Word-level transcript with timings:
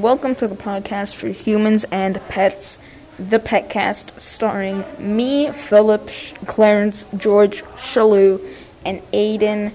welcome 0.00 0.34
to 0.34 0.48
the 0.48 0.54
podcast 0.54 1.14
for 1.14 1.28
humans 1.28 1.84
and 1.90 2.26
pets, 2.28 2.78
the 3.18 3.38
Petcast, 3.38 4.18
starring 4.18 4.82
me, 4.98 5.52
Philip, 5.52 6.08
Clarence, 6.46 7.04
George, 7.14 7.62
Shalu, 7.76 8.40
and 8.82 9.02
Aiden. 9.12 9.72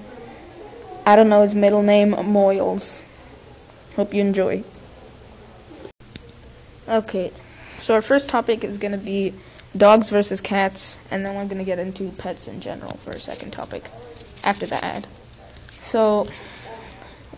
I 1.06 1.16
don't 1.16 1.30
know 1.30 1.44
his 1.44 1.54
middle 1.54 1.84
name, 1.84 2.14
Moyles. 2.14 3.02
Hope 3.96 4.16
you 4.16 4.22
enjoy. 4.22 4.64
Okay, 6.90 7.32
so 7.80 7.94
our 7.94 8.02
first 8.02 8.28
topic 8.28 8.64
is 8.64 8.80
going 8.80 8.94
to 8.94 8.98
be 8.98 9.34
dogs 9.78 10.10
versus 10.10 10.42
cats, 10.42 10.98
and 11.12 11.24
then 11.24 11.36
we're 11.36 11.46
going 11.46 11.60
to 11.60 11.64
get 11.64 11.78
into 11.78 12.10
pets 12.12 12.48
in 12.48 12.62
general 12.62 12.98
for 12.98 13.12
a 13.12 13.20
second 13.20 13.52
topic 13.52 13.92
after 14.44 14.66
the 14.66 14.84
ad. 14.84 15.06
So, 15.84 16.28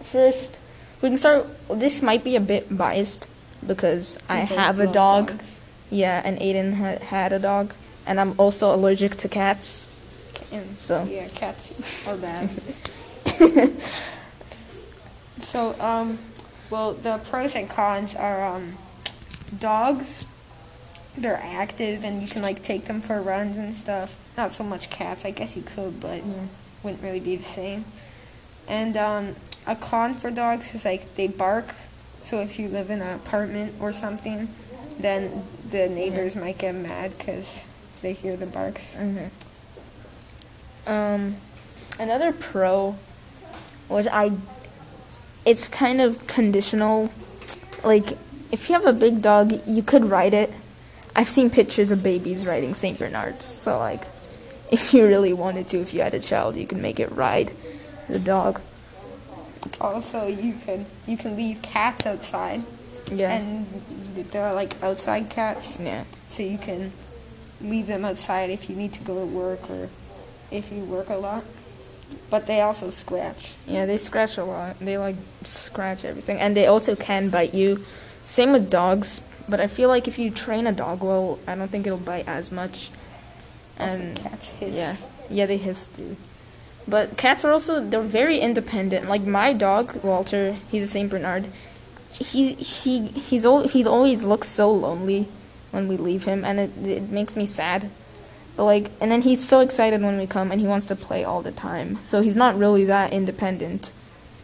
first, 0.03 0.58
we 1.01 1.09
can 1.09 1.17
start. 1.17 1.45
This 1.69 2.01
might 2.01 2.23
be 2.23 2.35
a 2.35 2.39
bit 2.41 2.75
biased 2.75 3.27
because 3.65 4.17
I 4.29 4.39
have 4.39 4.79
a 4.79 4.85
dog. 4.85 5.27
dogs. 5.27 5.43
Yeah, 5.89 6.21
and 6.23 6.38
Aiden 6.39 6.73
ha- 6.75 7.03
had 7.05 7.31
a 7.31 7.39
dog, 7.39 7.73
and 8.05 8.19
I'm 8.19 8.33
also 8.39 8.73
allergic 8.75 9.15
to 9.17 9.29
cats. 9.29 9.88
And 10.52 10.77
So. 10.77 11.03
yeah, 11.05 11.27
cats 11.30 12.07
are 12.07 12.17
bad. 12.17 12.49
so 15.39 15.75
um, 15.80 16.19
well, 16.69 16.94
the 16.94 17.17
pros 17.29 17.55
and 17.55 17.69
cons 17.69 18.16
are 18.16 18.45
um, 18.55 18.77
dogs. 19.59 20.25
They're 21.17 21.41
active 21.41 22.03
and 22.05 22.22
you 22.22 22.27
can 22.27 22.41
like 22.44 22.61
take 22.63 22.85
them 22.85 23.02
for 23.02 23.22
runs 23.22 23.57
and 23.57 23.73
stuff. 23.73 24.16
Not 24.38 24.52
so 24.52 24.63
much 24.63 24.89
cats. 24.89 25.25
I 25.25 25.31
guess 25.31 25.55
you 25.55 25.63
could, 25.63 26.00
but 26.00 26.22
wouldn't 26.83 27.02
really 27.02 27.19
be 27.19 27.35
the 27.38 27.44
same. 27.44 27.85
And 28.67 28.95
um, 28.95 29.35
a 29.67 29.75
con 29.75 30.15
for 30.15 30.31
dogs 30.31 30.73
is 30.73 30.85
like 30.85 31.15
they 31.15 31.27
bark. 31.27 31.75
So 32.23 32.39
if 32.41 32.57
you 32.57 32.67
live 32.67 32.89
in 32.89 33.01
an 33.01 33.15
apartment 33.15 33.75
or 33.79 33.91
something, 33.91 34.49
then 34.99 35.43
the 35.69 35.87
neighbors 35.87 36.35
might 36.35 36.57
get 36.57 36.73
mad 36.73 37.17
because 37.17 37.63
they 38.01 38.13
hear 38.13 38.35
the 38.35 38.45
barks. 38.45 38.95
hmm 38.95 39.27
Um, 40.85 41.35
another 41.99 42.31
pro, 42.31 42.95
which 43.89 44.07
I, 44.07 44.31
it's 45.45 45.67
kind 45.67 46.01
of 46.01 46.25
conditional. 46.27 47.11
Like, 47.83 48.17
if 48.51 48.69
you 48.69 48.75
have 48.75 48.85
a 48.85 48.93
big 48.93 49.21
dog, 49.21 49.61
you 49.67 49.83
could 49.83 50.05
ride 50.05 50.33
it. 50.33 50.53
I've 51.15 51.29
seen 51.29 51.49
pictures 51.49 51.91
of 51.91 52.03
babies 52.03 52.45
riding 52.45 52.73
Saint 52.73 52.99
Bernards, 52.99 53.45
so 53.45 53.77
like, 53.79 54.05
if 54.71 54.93
you 54.93 55.05
really 55.05 55.33
wanted 55.33 55.69
to, 55.69 55.79
if 55.79 55.93
you 55.93 56.01
had 56.01 56.13
a 56.13 56.19
child, 56.19 56.55
you 56.55 56.67
could 56.67 56.77
make 56.77 56.99
it 56.99 57.11
ride 57.11 57.51
the 58.07 58.19
dog. 58.19 58.61
Also, 59.80 60.28
you 60.28 60.53
could 60.66 60.86
you 61.06 61.17
can 61.17 61.36
leave 61.36 61.61
cats 61.61 62.06
outside, 62.06 62.64
Yeah. 63.11 63.31
and 63.33 63.67
they're 64.31 64.53
like 64.53 64.81
outside 64.81 65.30
cats, 65.30 65.78
yeah. 65.80 66.03
so 66.28 66.42
you 66.44 66.58
can 66.58 66.92
leave 67.61 67.88
them 67.88 68.03
outside 68.06 68.50
if 68.50 68.69
you 68.69 68.75
need 68.75 68.94
to 68.94 69.03
go 69.03 69.16
to 69.19 69.25
work 69.25 69.69
or 69.69 69.89
if 70.52 70.72
you 70.72 70.80
work 70.84 71.09
a 71.09 71.16
lot. 71.16 71.44
But 72.30 72.47
they 72.47 72.61
also 72.61 72.89
scratch. 72.89 73.56
Yeah, 73.67 73.86
they 73.86 73.97
scratch 73.97 74.38
a 74.38 74.44
lot. 74.46 74.79
They 74.79 74.97
like 74.97 75.18
scratch 75.44 76.06
everything, 76.06 76.40
and 76.40 76.56
they 76.56 76.66
also 76.66 76.96
can 76.96 77.30
bite 77.30 77.53
you. 77.53 77.84
Same 78.25 78.53
with 78.53 78.69
dogs, 78.72 79.22
but 79.47 79.59
I 79.59 79.68
feel 79.68 79.90
like 79.90 80.07
if 80.07 80.18
you 80.18 80.31
train 80.31 80.68
a 80.68 80.72
dog 80.72 81.03
well, 81.03 81.38
I 81.47 81.56
don't 81.56 81.69
think 81.69 81.85
it'll 81.85 81.97
bite 82.00 82.28
as 82.28 82.51
much. 82.51 82.90
Also, 83.80 83.94
And 84.00 84.18
cats 84.18 84.50
hiss. 84.51 84.74
yeah, 84.74 84.96
yeah, 85.30 85.46
they 85.46 85.57
hiss 85.57 85.88
too. 85.88 86.16
But 86.88 87.18
cats 87.18 87.44
are 87.44 87.52
also 87.52 87.84
they're 87.84 88.02
very 88.02 88.40
independent. 88.40 89.09
Like 89.09 89.24
my 89.24 89.53
dog 89.53 90.03
Walter, 90.03 90.56
he's 90.72 90.84
a 90.84 90.88
Saint 90.88 91.09
Bernard. 91.09 91.48
He 92.14 92.53
he 92.53 93.08
he's 93.08 93.46
al- 93.46 93.68
he 93.68 93.86
always 93.86 94.24
looks 94.24 94.48
so 94.48 94.72
lonely 94.72 95.28
when 95.72 95.88
we 95.88 95.98
leave 95.98 96.24
him, 96.25 96.46
and 96.46 96.59
it 96.59 96.72
it 96.86 97.09
makes 97.09 97.36
me 97.36 97.46
sad. 97.46 97.90
But 98.56 98.66
like, 98.66 98.90
and 99.02 99.12
then 99.12 99.22
he's 99.22 99.46
so 99.48 99.59
excited 99.59 100.02
when 100.02 100.18
we 100.18 100.25
come, 100.25 100.52
and 100.52 100.59
he 100.62 100.66
wants 100.66 100.86
to 100.88 100.96
play 100.96 101.24
all 101.24 101.42
the 101.42 101.52
time. 101.52 102.00
So 102.03 102.22
he's 102.22 102.36
not 102.36 102.58
really 102.58 102.86
that 102.86 103.14
independent. 103.14 103.92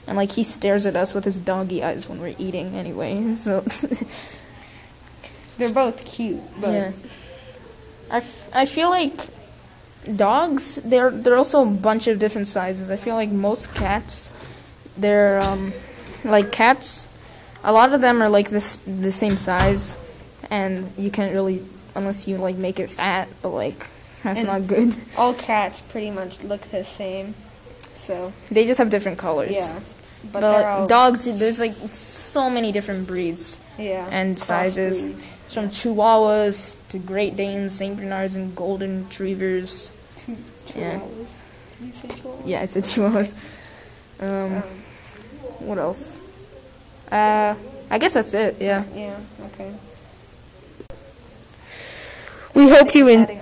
And 0.06 0.18
like 0.18 0.34
he 0.34 0.44
stares 0.44 0.86
at 0.86 0.96
us 0.98 1.16
with 1.16 1.24
his 1.24 1.40
doggy 1.40 1.82
eyes 1.84 2.10
when 2.10 2.20
we're 2.20 2.36
eating 2.38 2.76
anyway. 2.76 3.34
So 3.36 3.62
They're 5.58 5.70
both 5.70 6.04
cute, 6.06 6.42
but 6.60 6.72
yeah. 6.74 6.92
I, 8.12 8.18
f- 8.18 8.50
I 8.54 8.66
feel 8.66 8.90
like 8.90 9.14
dogs 10.16 10.76
they're 10.84 11.12
they're 11.12 11.38
also 11.38 11.62
a 11.64 11.66
bunch 11.66 12.08
of 12.08 12.20
different 12.20 12.48
sizes. 12.48 12.90
I 12.92 12.98
feel 12.98 13.16
like 13.16 13.30
most 13.30 13.74
cats 13.74 14.32
they're 14.98 15.42
um 15.42 15.74
like 16.24 16.52
cats 16.52 17.08
a 17.64 17.72
lot 17.74 17.94
of 17.94 18.02
them 18.02 18.22
are 18.22 18.30
like 18.30 18.50
this 18.50 18.78
the 18.86 19.12
same 19.12 19.38
size 19.38 19.98
and 20.50 20.92
you 20.98 21.10
can't 21.10 21.34
really 21.34 21.64
unless 21.96 22.28
you 22.28 22.38
like 22.38 22.56
make 22.58 22.80
it 22.80 22.90
fat, 22.90 23.28
but 23.42 23.50
like 23.50 23.88
that's 24.24 24.40
And- 24.40 24.48
not 24.48 24.68
good. 24.68 24.96
all 25.18 25.34
cats 25.34 25.82
pretty 25.82 26.12
much 26.12 26.42
look 26.44 26.62
the 26.72 26.84
same. 26.84 27.36
So 27.94 28.34
They 28.52 28.66
just 28.66 28.78
have 28.80 28.90
different 28.90 29.18
colors. 29.18 29.52
yeah, 29.52 29.80
but, 30.32 30.42
But, 30.42 30.88
dogs 30.88 31.26
there's 31.26 31.60
like 31.60 31.74
so 31.92 32.50
many 32.50 32.72
different 32.72 33.08
breeds. 33.08 33.60
yeah 33.78 34.08
and 34.12 34.40
sizes. 34.40 35.02
crossbreeds. 35.02 35.54
From 35.54 35.70
Chihuahuas 35.70 36.76
to 36.90 36.98
Great 36.98 37.36
Danes, 37.36 37.74
Saint 37.76 37.98
Bernards, 37.98 38.36
and 38.36 38.56
Golden 38.56 39.04
Retrievers. 39.06 39.92
Two 40.18 40.36
Yeah. 40.76 41.00
chihuahuas. 41.00 41.28
Did 41.80 41.88
you 41.88 41.94
say 41.94 42.08
chihuahuas? 42.08 42.42
Yeah, 42.46 42.62
I 42.62 42.66
said 42.66 42.84
Chihuahuas. 42.86 43.34
Um, 44.20 44.30
Um, 44.30 44.64
what 45.60 45.78
else? 45.78 46.20
Uh, 47.12 47.54
I 47.92 47.98
guess 48.00 48.14
that's 48.14 48.34
it. 48.34 48.58
Yeah. 48.60 48.84
yeah. 48.96 49.18
Okay. 49.54 49.72
We 52.54 52.70
hope 52.70 52.94
you 52.96 53.08
in. 53.08 53.40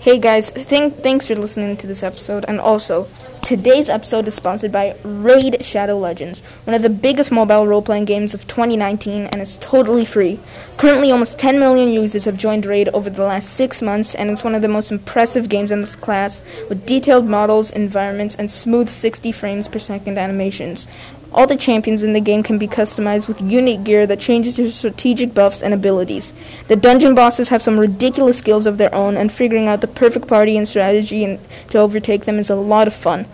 Hey 0.00 0.18
guys, 0.18 0.50
thank 0.50 1.02
thanks 1.02 1.26
for 1.26 1.34
listening 1.34 1.76
to 1.76 1.86
this 1.86 2.02
episode, 2.02 2.44
and 2.48 2.58
also 2.60 3.06
today's 3.50 3.88
episode 3.88 4.28
is 4.28 4.34
sponsored 4.36 4.70
by 4.70 4.94
Raid 5.02 5.64
Shadow 5.64 5.98
Legends, 5.98 6.38
one 6.62 6.72
of 6.72 6.82
the 6.82 6.88
biggest 6.88 7.32
mobile 7.32 7.66
role-playing 7.66 8.04
games 8.04 8.32
of 8.32 8.46
2019, 8.46 9.26
and 9.26 9.42
it's 9.42 9.56
totally 9.56 10.04
free. 10.04 10.38
Currently, 10.76 11.10
almost 11.10 11.36
10 11.36 11.58
million 11.58 11.88
users 11.88 12.26
have 12.26 12.36
joined 12.36 12.64
Raid 12.64 12.90
over 12.90 13.10
the 13.10 13.24
last 13.24 13.50
six 13.54 13.82
months, 13.82 14.14
and 14.14 14.30
it's 14.30 14.44
one 14.44 14.54
of 14.54 14.62
the 14.62 14.68
most 14.68 14.92
impressive 14.92 15.48
games 15.48 15.72
in 15.72 15.80
this 15.80 15.96
class, 15.96 16.40
with 16.68 16.86
detailed 16.86 17.26
models, 17.26 17.72
environments, 17.72 18.36
and 18.36 18.48
smooth 18.48 18.88
60 18.88 19.32
frames 19.32 19.66
per 19.66 19.80
second 19.80 20.16
animations. 20.16 20.86
All 21.32 21.46
the 21.46 21.56
champions 21.56 22.02
in 22.02 22.12
the 22.12 22.20
game 22.20 22.42
can 22.42 22.58
be 22.58 22.66
customized 22.66 23.28
with 23.28 23.40
unique 23.40 23.84
gear 23.84 24.06
that 24.06 24.18
changes 24.18 24.56
their 24.56 24.68
strategic 24.68 25.32
buffs 25.32 25.62
and 25.62 25.72
abilities. 25.72 26.32
The 26.66 26.74
dungeon 26.74 27.14
bosses 27.14 27.48
have 27.48 27.62
some 27.62 27.78
ridiculous 27.78 28.38
skills 28.38 28.66
of 28.66 28.78
their 28.78 28.92
own, 28.92 29.16
and 29.16 29.30
figuring 29.30 29.68
out 29.68 29.80
the 29.80 29.86
perfect 29.86 30.26
party 30.26 30.56
and 30.56 30.66
strategy 30.66 31.24
and 31.24 31.38
to 31.68 31.78
overtake 31.78 32.24
them 32.24 32.38
is 32.38 32.50
a 32.50 32.56
lot 32.56 32.88
of 32.88 32.94
fun. 32.94 33.26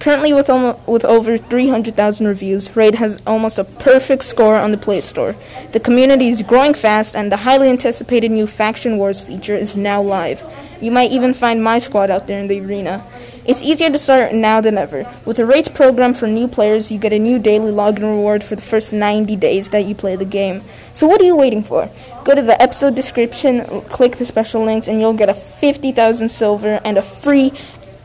Currently, 0.00 0.32
with, 0.32 0.48
with 0.86 1.04
over 1.04 1.38
300,000 1.38 2.26
reviews, 2.26 2.76
Raid 2.76 2.96
has 2.96 3.22
almost 3.26 3.58
a 3.58 3.64
perfect 3.64 4.24
score 4.24 4.56
on 4.56 4.72
the 4.72 4.76
Play 4.76 5.00
Store. 5.00 5.36
The 5.72 5.80
community 5.80 6.28
is 6.28 6.42
growing 6.42 6.74
fast, 6.74 7.14
and 7.14 7.30
the 7.30 7.38
highly 7.38 7.70
anticipated 7.70 8.30
new 8.30 8.48
Faction 8.48 8.98
Wars 8.98 9.20
feature 9.20 9.54
is 9.54 9.76
now 9.76 10.02
live. 10.02 10.44
You 10.80 10.90
might 10.90 11.12
even 11.12 11.32
find 11.32 11.62
my 11.62 11.78
squad 11.78 12.10
out 12.10 12.26
there 12.26 12.40
in 12.40 12.48
the 12.48 12.60
arena. 12.60 13.04
It's 13.46 13.60
easier 13.60 13.90
to 13.90 13.98
start 13.98 14.32
now 14.32 14.62
than 14.62 14.78
ever. 14.78 15.06
With 15.26 15.36
the 15.36 15.44
Raid's 15.44 15.68
program 15.68 16.14
for 16.14 16.26
new 16.26 16.48
players, 16.48 16.90
you 16.90 16.98
get 16.98 17.12
a 17.12 17.18
new 17.18 17.38
daily 17.38 17.70
login 17.70 18.02
reward 18.02 18.42
for 18.42 18.56
the 18.56 18.62
first 18.62 18.92
90 18.92 19.36
days 19.36 19.68
that 19.68 19.84
you 19.84 19.94
play 19.94 20.16
the 20.16 20.24
game. 20.24 20.62
So 20.94 21.06
what 21.06 21.20
are 21.20 21.24
you 21.24 21.36
waiting 21.36 21.62
for? 21.62 21.90
Go 22.24 22.34
to 22.34 22.40
the 22.40 22.60
episode 22.60 22.94
description, 22.94 23.82
click 23.82 24.16
the 24.16 24.24
special 24.24 24.64
links, 24.64 24.88
and 24.88 24.98
you'll 24.98 25.12
get 25.12 25.28
a 25.28 25.34
50,000 25.34 26.30
silver 26.30 26.80
and 26.86 26.96
a 26.96 27.02
free 27.02 27.52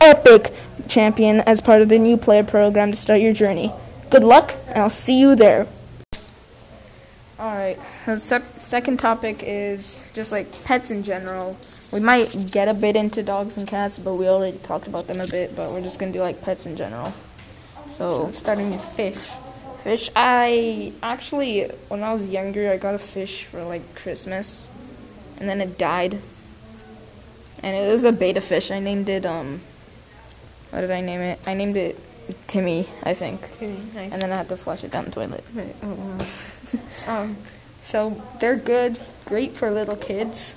epic 0.00 0.52
champion 0.88 1.40
as 1.40 1.62
part 1.62 1.80
of 1.80 1.88
the 1.88 1.98
new 1.98 2.18
player 2.18 2.44
program 2.44 2.90
to 2.90 2.96
start 2.96 3.22
your 3.22 3.32
journey. 3.32 3.72
Good 4.10 4.24
luck, 4.24 4.54
and 4.68 4.78
I'll 4.78 4.90
see 4.90 5.18
you 5.18 5.34
there. 5.34 5.66
Alright, 7.60 7.78
the 8.06 8.18
sep- 8.18 8.62
second 8.62 9.00
topic 9.00 9.42
is 9.42 10.02
just 10.14 10.32
like 10.32 10.64
pets 10.64 10.90
in 10.90 11.02
general. 11.02 11.58
We 11.92 12.00
might 12.00 12.50
get 12.50 12.68
a 12.68 12.72
bit 12.74 12.96
into 12.96 13.22
dogs 13.22 13.58
and 13.58 13.68
cats, 13.68 13.98
but 13.98 14.14
we 14.14 14.26
already 14.28 14.56
talked 14.56 14.86
about 14.86 15.06
them 15.08 15.20
a 15.20 15.26
bit, 15.26 15.54
but 15.54 15.70
we're 15.70 15.82
just 15.82 15.98
gonna 15.98 16.10
do 16.10 16.20
like 16.22 16.40
pets 16.40 16.64
in 16.64 16.74
general. 16.74 17.12
So, 17.90 18.28
So 18.28 18.30
starting 18.30 18.70
with 18.70 18.82
fish. 18.82 19.18
fish. 19.84 20.08
I 20.16 20.94
actually, 21.02 21.64
when 21.88 22.02
I 22.02 22.14
was 22.14 22.26
younger, 22.26 22.70
I 22.70 22.78
got 22.78 22.94
a 22.94 22.98
fish 22.98 23.44
for 23.44 23.62
like 23.62 23.94
Christmas, 23.94 24.70
and 25.36 25.46
then 25.46 25.60
it 25.60 25.76
died. 25.76 26.18
And 27.62 27.76
it 27.76 27.92
was 27.92 28.04
a 28.04 28.12
betta 28.12 28.40
fish. 28.40 28.70
I 28.70 28.78
named 28.78 29.10
it, 29.10 29.26
um, 29.26 29.60
what 30.70 30.80
did 30.80 30.90
I 30.90 31.02
name 31.02 31.20
it? 31.20 31.38
I 31.46 31.52
named 31.52 31.76
it 31.76 31.98
Timmy, 32.46 32.88
I 33.02 33.12
think. 33.12 33.42
Nice. 33.60 34.12
And 34.12 34.22
then 34.22 34.32
I 34.32 34.36
had 34.36 34.48
to 34.48 34.56
flush 34.56 34.82
it 34.82 34.90
down 34.92 35.04
the 35.04 35.10
toilet. 35.10 35.44
Right, 35.52 35.76
oh, 35.82 35.92
wow. 35.92 36.18
um, 37.08 37.36
so 37.82 38.20
they're 38.40 38.56
good, 38.56 38.98
great 39.24 39.52
for 39.54 39.70
little 39.70 39.96
kids 39.96 40.54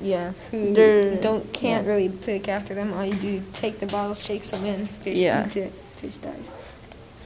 Yeah. 0.00 0.32
who 0.50 0.74
They're- 0.74 1.16
don't 1.16 1.52
can't 1.52 1.84
yeah. 1.86 1.92
really 1.92 2.08
look 2.08 2.48
after 2.48 2.74
them. 2.74 2.92
All 2.92 3.04
you 3.04 3.14
do 3.14 3.42
take 3.54 3.80
the 3.80 3.86
bottle, 3.86 4.14
shake 4.14 4.44
some 4.44 4.64
in, 4.66 4.86
fish 4.86 5.18
Yeah. 5.18 5.46
eats 5.46 5.56
it, 5.56 5.72
fish 5.96 6.16
dies. 6.16 6.34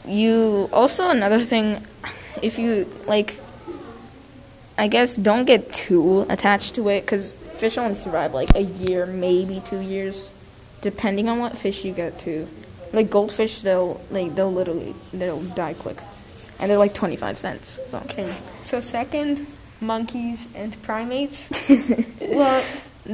You 0.06 0.68
also 0.72 1.08
another 1.10 1.44
thing, 1.44 1.84
if 2.42 2.58
you 2.58 2.86
like, 3.06 3.38
I 4.78 4.86
guess 4.88 5.16
don't 5.16 5.44
get 5.44 5.72
too 5.72 6.24
attached 6.30 6.76
to 6.76 6.88
it 6.88 7.00
because 7.02 7.34
fish 7.56 7.76
only 7.76 7.96
survive 7.96 8.32
like 8.32 8.54
a 8.54 8.62
year, 8.62 9.06
maybe 9.06 9.60
two 9.66 9.80
years, 9.80 10.32
depending 10.80 11.28
on 11.28 11.40
what 11.40 11.58
fish 11.58 11.84
you 11.84 11.92
get 11.92 12.18
to. 12.20 12.46
Like 12.92 13.10
goldfish, 13.10 13.60
they'll 13.60 14.00
like 14.10 14.34
they'll 14.34 14.52
literally 14.52 14.94
they'll 15.12 15.42
die 15.42 15.74
quick, 15.74 15.98
and 16.58 16.70
they're 16.70 16.78
like 16.78 16.94
twenty 16.94 17.16
five 17.16 17.38
cents. 17.38 17.78
So 17.90 17.98
Okay. 18.10 18.32
So 18.66 18.80
second, 18.80 19.46
monkeys 19.80 20.46
and 20.54 20.80
primates. 20.82 21.48
well, 22.20 22.58
I 22.58 22.60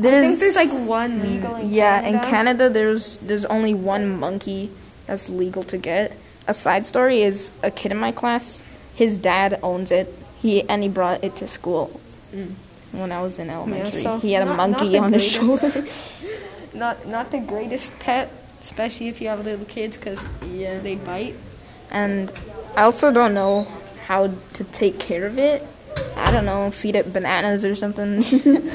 think 0.00 0.38
there's 0.41 0.56
like 0.56 0.73
one 0.88 1.23
legal 1.23 1.55
in 1.56 1.73
yeah 1.73 2.00
Canada. 2.00 2.08
in 2.25 2.31
Canada 2.31 2.69
there's 2.70 3.17
there's 3.19 3.44
only 3.46 3.75
one 3.75 4.19
monkey 4.19 4.70
that's 5.06 5.29
legal 5.29 5.62
to 5.64 5.79
get. 5.79 6.17
A 6.49 6.55
side 6.55 6.87
story 6.87 7.23
is 7.23 7.50
a 7.62 7.70
kid 7.70 7.93
in 7.93 7.99
my 7.99 8.12
class. 8.12 8.62
His 8.94 9.17
dad 9.19 9.58
owns 9.62 9.90
it. 9.90 10.12
He 10.43 10.69
and 10.69 10.82
he 10.82 10.88
brought 10.88 11.23
it 11.25 11.37
to 11.37 11.49
school 11.49 12.00
Mm. 12.35 12.55
when 12.93 13.12
I 13.12 13.23
was 13.23 13.38
in 13.38 13.49
elementary. 13.49 14.02
so 14.02 14.19
he 14.19 14.32
had 14.32 14.43
a 14.43 14.47
not- 14.47 14.56
not 14.56 14.70
monkey 14.81 14.99
on 14.99 15.12
his 15.12 15.23
shoulder. 15.31 15.87
Not 16.75 17.06
not 17.06 17.31
the 17.31 17.38
greatest 17.38 17.97
pet, 18.00 18.29
especially 18.61 19.06
if 19.06 19.20
you 19.20 19.29
have 19.29 19.44
little 19.44 19.64
kids, 19.64 19.97
because 19.97 20.19
yeah. 20.43 20.81
they 20.81 20.97
bite. 20.97 21.37
And 21.93 22.32
I 22.76 22.82
also 22.82 23.12
don't 23.12 23.35
know 23.35 23.67
how 24.06 24.31
to 24.55 24.65
take 24.65 24.99
care 24.99 25.26
of 25.26 25.38
it. 25.38 25.62
I 26.17 26.31
don't 26.32 26.44
know, 26.44 26.71
feed 26.71 26.97
it 26.97 27.12
bananas 27.12 27.65
or 27.65 27.75
something. 27.75 28.23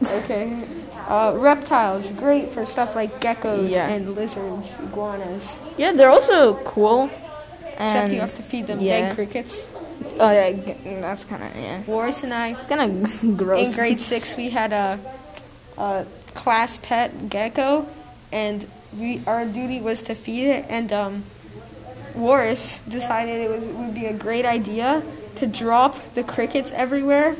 Okay. 0.00 0.62
Uh, 1.08 1.34
reptiles, 1.36 2.08
great 2.12 2.50
for 2.50 2.64
stuff 2.64 2.94
like 2.94 3.20
geckos 3.20 3.68
Yeah. 3.68 3.88
and 3.88 4.14
lizards, 4.14 4.70
iguanas. 4.78 5.58
yeah, 5.76 5.90
they're 5.92 6.08
also 6.10 6.54
cool. 6.62 7.10
Except 7.72 8.12
you 8.12 8.20
have 8.20 8.34
to 8.36 8.42
feed 8.42 8.68
them 8.68 8.78
yeah. 8.80 9.08
dead 9.08 9.14
crickets. 9.16 9.68
oh 10.20 10.30
yeah, 10.30 10.52
that's 11.00 11.24
kind 11.24 11.42
of 11.42 11.56
yeah. 11.56 11.80
Boris 11.80 12.22
and 12.22 12.32
I, 12.32 12.50
It's 12.50 12.66
kind 12.66 13.06
of 13.06 13.36
gross. 13.36 13.70
in 13.70 13.74
grade 13.74 13.98
six, 13.98 14.36
we 14.36 14.50
had 14.50 14.72
a, 14.72 15.00
a 15.78 16.06
class 16.34 16.78
pet 16.78 17.28
gecko, 17.28 17.84
and 18.30 18.70
we 18.96 19.20
our 19.26 19.46
duty 19.46 19.80
was 19.80 20.02
to 20.02 20.14
feed 20.14 20.46
it. 20.46 20.66
And 20.68 20.92
um, 20.92 21.24
Boris 22.18 22.78
decided 22.88 23.40
it 23.40 23.48
was 23.48 23.62
it 23.62 23.74
would 23.74 23.94
be 23.94 24.06
a 24.06 24.12
great 24.12 24.44
idea 24.44 25.02
to 25.36 25.46
drop 25.46 26.14
the 26.14 26.24
crickets 26.24 26.70
everywhere. 26.72 27.36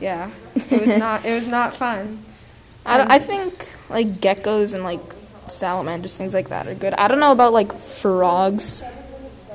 Yeah, 0.00 0.30
it 0.54 0.86
was 0.86 0.98
not 0.98 1.24
it 1.24 1.34
was 1.34 1.48
not 1.48 1.74
fun. 1.74 2.22
I, 2.86 3.16
I 3.16 3.18
think 3.18 3.66
like 3.88 4.08
geckos 4.20 4.74
and 4.74 4.84
like 4.84 5.00
salamanders, 5.48 6.14
things 6.14 6.34
like 6.34 6.50
that 6.50 6.66
are 6.68 6.74
good. 6.74 6.92
I 6.94 7.08
don't 7.08 7.20
know 7.20 7.32
about 7.32 7.52
like 7.54 7.72
frogs 7.74 8.82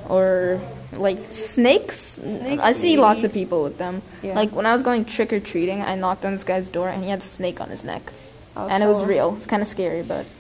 or 0.08 0.60
like 0.94 1.32
snakes. 1.32 2.18
Snakes, 2.18 2.64
I 2.64 2.72
see 2.72 2.92
maybe. 2.92 3.02
lots 3.02 3.24
of 3.24 3.32
people 3.32 3.64
with 3.64 3.78
them. 3.78 4.02
Yeah. 4.24 4.34
Like 4.34 4.52
when 4.52 4.66
I 4.66 4.74
was 4.74 4.82
going 4.82 5.06
trick 5.06 5.32
or 5.32 5.40
treating, 5.40 5.82
I 5.84 5.94
knocked 5.96 6.26
on 6.26 6.34
this 6.34 6.44
guy's 6.44 6.68
door 6.68 6.90
and 6.90 7.04
he 7.04 7.12
had 7.12 7.20
a 7.20 7.22
snake 7.22 7.62
on 7.62 7.70
his 7.70 7.84
neck, 7.84 8.12
and 8.56 8.82
it 8.84 8.88
was 8.88 9.06
real. 9.06 9.36
It's 9.36 9.46
kind 9.46 9.62
of 9.62 9.68
scary, 9.68 10.02
but 10.02 10.26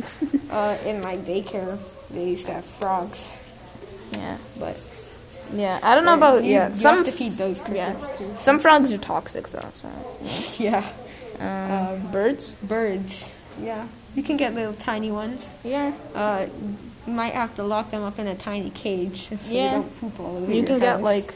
Uh, 0.49 0.75
in 0.83 0.99
my 1.01 1.15
daycare, 1.15 1.77
they 2.09 2.29
used 2.29 2.47
to 2.47 2.53
have 2.53 2.65
frogs. 2.65 3.37
Yeah, 4.11 4.37
but 4.59 4.79
yeah, 5.53 5.79
I 5.83 5.95
don't 5.95 6.05
know 6.05 6.15
about 6.15 6.43
you, 6.43 6.51
yeah. 6.53 6.69
You 6.69 6.75
some 6.75 6.97
have 6.97 7.05
to 7.05 7.11
feed 7.11 7.37
those 7.37 7.61
yeah, 7.71 7.93
too. 8.17 8.33
some 8.37 8.59
frogs 8.59 8.91
are 8.91 8.97
toxic 8.97 9.49
though. 9.51 9.69
So 9.73 9.89
Yeah. 10.63 10.85
um, 11.39 12.11
birds, 12.11 12.53
Birds. 12.63 13.31
Yeah. 13.61 13.87
You 14.15 14.23
can 14.23 14.37
get 14.37 14.53
little 14.55 14.73
tiny 14.73 15.11
ones. 15.11 15.47
yeah. 15.63 15.93
Uh, 16.15 16.47
you 17.07 17.13
might 17.13 17.33
have 17.33 17.55
to 17.55 17.63
lock 17.63 17.91
them 17.91 18.03
up 18.03 18.19
in 18.19 18.27
a 18.27 18.35
tiny 18.35 18.69
cage 18.71 19.29
so 19.29 19.35
Yeah. 19.47 19.67
they 19.69 19.75
don't 19.75 19.99
poop 19.99 20.19
all 20.19 20.37
over 20.37 20.51
You 20.53 20.63
can 20.63 20.79
get 20.79 21.01
like 21.01 21.33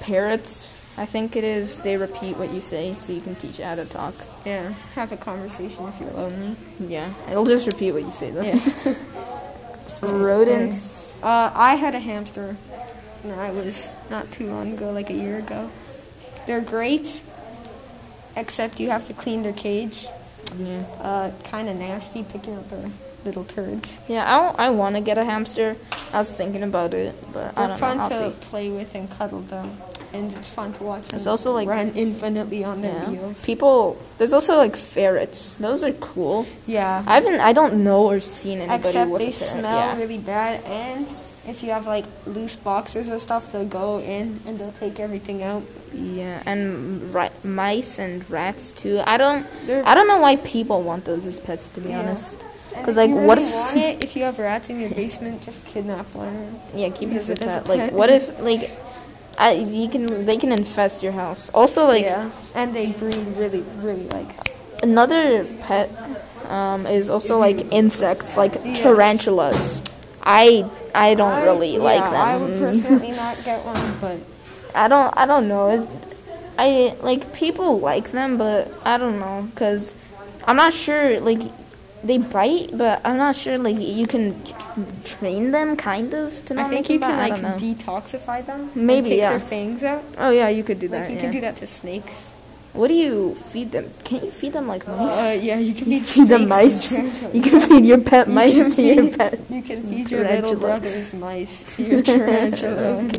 parrots. 0.00 0.68
I 0.98 1.06
think 1.06 1.36
it 1.36 1.44
is. 1.44 1.78
They 1.78 1.96
repeat 1.96 2.36
what 2.36 2.52
you 2.52 2.60
say, 2.60 2.94
so 3.00 3.12
you 3.14 3.22
can 3.22 3.34
teach 3.34 3.58
it 3.58 3.64
how 3.64 3.74
to 3.76 3.86
talk. 3.86 4.14
yeah, 4.44 4.74
have 4.94 5.10
a 5.10 5.16
conversation 5.16 5.88
if 5.88 5.98
you're 6.00 6.10
lonely. 6.10 6.54
Yeah, 6.80 7.10
it'll 7.30 7.46
just 7.46 7.66
repeat 7.66 7.92
what 7.92 8.02
you 8.02 8.10
say 8.10 8.30
though. 8.30 8.42
Yeah. 8.42 8.60
Rodents. 10.02 11.14
Uh, 11.22 11.52
I 11.54 11.76
had 11.76 11.94
a 11.94 12.00
hamster 12.00 12.56
I 13.30 13.50
was 13.50 13.88
not 14.10 14.30
too 14.32 14.48
long 14.48 14.72
ago, 14.72 14.90
like 14.90 15.10
a 15.10 15.14
year 15.14 15.38
ago. 15.38 15.70
They're 16.46 16.60
great, 16.60 17.22
except 18.34 18.80
you 18.80 18.90
have 18.90 19.06
to 19.06 19.14
clean 19.14 19.42
their 19.42 19.52
cage. 19.52 20.06
Yeah. 20.58 20.82
Uh, 21.00 21.30
kind 21.44 21.68
of 21.68 21.76
nasty 21.76 22.24
picking 22.24 22.56
up 22.56 22.68
the 22.68 22.90
little 23.24 23.44
turds. 23.44 23.88
Yeah, 24.08 24.24
I, 24.56 24.66
I 24.66 24.70
want 24.70 24.96
to 24.96 25.00
get 25.00 25.18
a 25.18 25.24
hamster. 25.24 25.76
I 26.12 26.18
was 26.18 26.30
thinking 26.30 26.62
about 26.62 26.92
it, 26.94 27.14
but 27.32 27.56
I 27.56 27.66
They're 27.66 27.68
don't 27.68 27.78
fun 27.78 27.96
know. 27.98 28.02
I'll 28.04 28.10
to 28.10 28.30
see. 28.40 28.46
play 28.48 28.70
with 28.70 28.94
and 28.94 29.10
cuddle 29.10 29.40
them, 29.40 29.76
and 30.12 30.32
it's 30.34 30.50
fun 30.50 30.72
to 30.74 30.84
watch. 30.84 31.12
It's 31.12 31.24
them 31.24 31.30
also, 31.30 31.52
like- 31.52 31.68
run 31.68 31.92
infinitely 31.94 32.64
on 32.64 32.82
their 32.82 32.92
Yeah. 32.92 33.08
wheels. 33.10 33.36
People. 33.42 33.96
There's 34.18 34.32
also 34.32 34.56
like 34.56 34.76
ferrets. 34.76 35.54
Those 35.56 35.82
are 35.84 35.92
cool. 35.92 36.46
Yeah, 36.66 37.02
I 37.06 37.14
haven't. 37.14 37.40
I 37.40 37.52
don't 37.52 37.82
know 37.84 38.06
or 38.06 38.20
seen 38.20 38.58
anybody 38.58 38.88
except 38.88 39.10
with 39.10 39.18
they 39.20 39.28
a 39.28 39.32
ferret. 39.32 39.50
smell 39.60 39.78
yeah. 39.78 39.96
really 39.96 40.18
bad, 40.18 40.62
and 40.64 41.06
if 41.46 41.62
you 41.62 41.70
have 41.70 41.86
like 41.86 42.04
loose 42.26 42.56
boxes 42.56 43.08
or 43.10 43.18
stuff, 43.18 43.50
they'll 43.52 43.64
go 43.64 43.98
in 44.00 44.40
and 44.46 44.58
they'll 44.58 44.72
take 44.72 45.00
everything 45.00 45.42
out. 45.42 45.62
Yeah, 45.94 46.42
and 46.46 47.12
ri- 47.14 47.28
mice 47.44 47.98
and 47.98 48.28
rats 48.30 48.70
too. 48.72 49.02
I 49.06 49.16
don't. 49.16 49.44
They're- 49.66 49.82
I 49.84 49.94
don't 49.94 50.08
know 50.08 50.18
why 50.20 50.36
people 50.36 50.82
want 50.82 51.04
those 51.04 51.24
as 51.26 51.38
pets. 51.40 51.68
To 51.70 51.80
be 51.80 51.90
Yeah. 51.90 52.00
honest. 52.00 52.42
And 52.74 52.84
'Cause, 52.86 52.96
if 52.96 53.10
like, 53.10 53.26
what 53.26 53.38
if- 53.38 53.52
want 53.54 53.76
it, 53.76 54.04
if 54.04 54.16
you 54.16 54.24
have 54.24 54.38
rats 54.38 54.70
in 54.70 54.80
your 54.80 54.90
basement, 54.90 55.42
just 55.42 55.64
kidnap 55.66 56.06
one. 56.14 56.56
Yeah, 56.74 56.88
keep 56.90 57.10
it 57.12 57.16
as 57.16 57.28
a 57.28 57.32
it 57.32 57.42
as 57.42 57.56
a 57.58 57.60
pet. 57.60 57.66
Like, 57.68 57.92
what 57.92 58.08
if 58.10 58.40
like, 58.40 58.70
I 59.38 59.52
you 59.52 59.88
can 59.88 60.26
they 60.26 60.36
can 60.36 60.52
infest 60.52 61.02
your 61.02 61.12
house. 61.12 61.50
Also, 61.54 61.86
like 61.86 62.04
yeah, 62.04 62.30
and 62.54 62.74
they 62.74 62.86
breed 62.92 63.16
really, 63.36 63.64
really 63.80 64.06
like. 64.08 64.28
another 64.82 65.44
pet 65.60 65.88
um, 66.50 66.86
is 66.86 67.08
also 67.08 67.38
like 67.38 67.72
insects, 67.80 68.36
like 68.36 68.54
Yeah. 68.64 68.74
tarantulas. 68.74 69.82
I 70.22 70.64
I 70.94 71.14
don't 71.14 71.30
I- 71.32 71.44
really 71.44 71.78
like 71.78 72.00
yeah, 72.00 72.10
them. 72.10 72.20
I 72.20 72.36
would 72.36 72.54
personally 72.58 73.10
not 73.24 73.36
get 73.44 73.64
one, 73.64 73.96
but 74.00 74.18
I 74.74 74.88
don't 74.88 75.12
I 75.16 75.24
don't 75.26 75.46
know. 75.48 75.68
It, 75.70 75.88
I 76.58 76.94
like 77.02 77.32
people 77.32 77.80
like 77.80 78.12
them, 78.12 78.36
but 78.36 78.70
I 78.84 78.98
don't 78.98 79.18
know 79.18 79.48
because 79.54 79.94
I'm 80.46 80.56
not 80.56 80.72
sure. 80.74 81.18
Like 81.20 81.40
they 82.04 82.18
bite, 82.18 82.70
but 82.76 83.00
I'm 83.04 83.16
not 83.16 83.36
sure. 83.36 83.58
Like 83.58 83.78
you 83.78 84.06
can 84.06 84.42
train 85.04 85.50
them, 85.52 85.76
kind 85.76 86.12
of 86.14 86.44
to 86.46 86.54
not 86.54 86.66
I 86.66 86.68
think 86.68 86.88
make 86.88 86.90
you 86.90 86.98
them 86.98 87.10
can 87.10 87.30
bite. 87.30 87.42
Like 87.42 87.56
detoxify 87.58 88.44
them. 88.44 88.70
Maybe, 88.74 88.96
and 88.96 89.06
take 89.06 89.18
yeah. 89.18 89.30
their 89.30 89.40
fangs 89.40 89.82
out. 89.82 90.04
Oh 90.18 90.30
yeah, 90.30 90.48
you 90.48 90.64
could 90.64 90.80
do 90.80 90.88
Like 90.88 91.02
that. 91.02 91.10
you 91.10 91.16
yeah. 91.16 91.22
can 91.22 91.30
do 91.32 91.40
that 91.40 91.56
to 91.58 91.66
snakes. 91.66 92.30
What 92.72 92.88
do 92.88 92.94
you 92.94 93.34
feed 93.52 93.72
them? 93.72 93.92
Can't 94.04 94.24
you 94.24 94.30
feed 94.30 94.54
them 94.54 94.66
like 94.66 94.88
mice? 94.88 95.12
Uh, 95.12 95.38
yeah, 95.42 95.58
you 95.58 95.74
can 95.74 95.84
feed, 95.84 96.06
feed 96.06 96.28
the 96.28 96.38
mice. 96.38 96.96
You 97.34 97.42
can 97.42 97.60
feed 97.60 97.84
your 97.84 98.00
pet 98.00 98.28
You 98.28 98.32
mice 98.34 98.62
can 98.62 98.70
to 98.72 98.82
your 98.82 99.10
pet. 99.16 99.40
You 99.50 99.62
can 99.62 99.82
feed 99.88 100.10
your 100.10 100.24
little 100.24 100.56
brother's 100.56 101.12
mice 101.12 101.76
to 101.76 101.82
your 101.82 102.02
tarantula. 102.08 103.10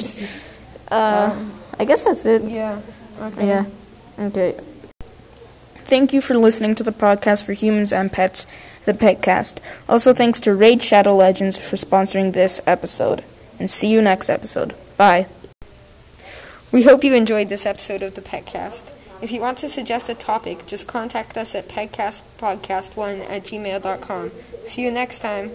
Uh, 0.89 1.35
I 1.79 1.85
guess 1.85 2.03
that's 2.03 2.25
it. 2.25 2.41
yeah. 2.49 2.81
Okay. 3.21 3.47
Yeah. 3.47 3.65
Okay. 4.19 4.59
Thank 5.85 6.13
you 6.13 6.21
for 6.21 6.33
listening 6.35 6.73
to 6.75 6.83
the 6.83 6.91
podcast 6.91 7.43
for 7.43 7.53
humans 7.53 7.93
and 7.93 8.11
pets, 8.11 8.47
the 8.85 8.93
Petcast. 8.93 9.57
Also, 9.87 10.13
thanks 10.13 10.39
to 10.41 10.53
Raid 10.53 10.81
Shadow 10.81 11.15
Legends 11.15 11.57
for 11.57 11.75
sponsoring 11.75 12.33
this 12.33 12.59
episode. 12.65 13.23
And 13.59 13.69
see 13.69 13.87
you 13.87 14.01
next 14.01 14.29
episode. 14.29 14.75
Bye. 14.97 15.27
We 16.71 16.83
hope 16.83 17.03
you 17.03 17.13
enjoyed 17.13 17.49
this 17.49 17.65
episode 17.65 18.01
of 18.01 18.15
the 18.15 18.21
Petcast. 18.21 18.93
If 19.21 19.31
you 19.31 19.39
want 19.39 19.59
to 19.59 19.69
suggest 19.69 20.09
a 20.09 20.15
topic, 20.15 20.65
just 20.67 20.87
contact 20.87 21.37
us 21.37 21.55
at 21.55 21.69
petcastpodcast1 21.69 23.29
at 23.29 23.43
gmail.com. 23.45 24.31
See 24.67 24.81
you 24.81 24.91
next 24.91 25.19
time. 25.19 25.51